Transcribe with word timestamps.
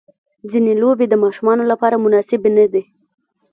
ځینې 0.51 0.71
لوبې 0.81 1.05
د 1.09 1.13
ماشومانو 1.23 1.63
لپاره 1.71 2.01
مناسبې 2.03 2.49
نه 2.57 2.65
دي. 2.73 2.83